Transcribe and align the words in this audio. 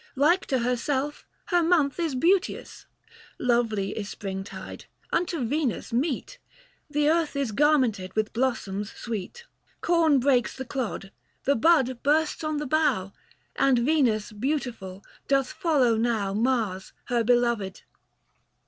Like 0.15 0.47
to 0.47 0.57
herself— 0.61 1.27
her 1.51 1.61
month 1.61 1.99
is 1.99 2.15
beauteous. 2.15 2.87
Lovely 3.37 3.91
is 3.95 4.09
springtide, 4.09 4.85
unto 5.13 5.45
Venus 5.45 5.93
meet— 5.93 6.39
The 6.89 7.07
earth 7.07 7.35
is 7.35 7.51
garmented 7.51 8.15
with 8.15 8.33
blossoms 8.33 8.91
sweet. 8.91 9.45
140 9.81 9.81
Corn 9.87 10.19
breaks 10.19 10.55
the 10.57 10.65
clod, 10.65 11.11
the 11.43 11.55
bud 11.55 12.01
bursts 12.01 12.43
on 12.43 12.57
the 12.57 12.65
bough, 12.65 13.13
And 13.55 13.77
Venus 13.77 14.31
beautiful, 14.31 15.03
doth 15.27 15.51
follow 15.53 15.95
now 15.97 16.33
Mars 16.33 16.93
her 17.05 17.23
beloved. 17.23 17.83